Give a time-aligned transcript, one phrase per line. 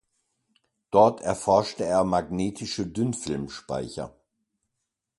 [0.89, 4.15] Dort erforschte er magnetische Dünnfilmspeicher.